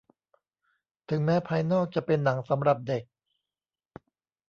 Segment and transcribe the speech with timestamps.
[1.09, 3.03] ถึงแม้ภายนอกจะเป็นหนังสำหรับเด็ก